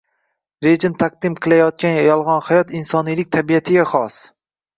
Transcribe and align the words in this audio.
rejim 0.67 0.95
taqdim 1.03 1.35
qilayotgan 1.47 1.93
“yolg‘on 2.07 2.41
hayot” 2.49 2.73
insoniylik 2.81 3.31
tabiatiga 3.37 3.87
xos 3.93 4.19